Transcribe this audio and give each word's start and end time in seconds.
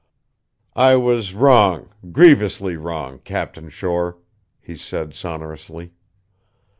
"I 0.75 0.95
was 0.95 1.35
wrong, 1.35 1.93
grievously 2.11 2.75
wrong, 2.75 3.19
Captain 3.19 3.69
Shore," 3.69 4.17
he 4.59 4.75
said 4.75 5.13
sonorously. 5.13 5.91